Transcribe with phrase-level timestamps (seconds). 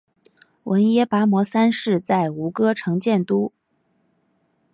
[0.63, 3.53] 阇耶跋摩三世在吴哥城建都。